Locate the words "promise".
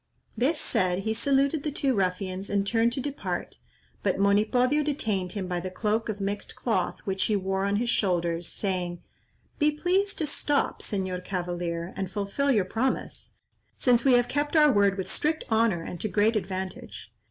12.65-13.35